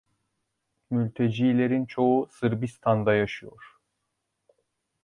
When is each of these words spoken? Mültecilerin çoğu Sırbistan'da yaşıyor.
Mültecilerin 0.91 1.85
çoğu 1.85 2.27
Sırbistan'da 2.29 3.13
yaşıyor. 3.13 3.79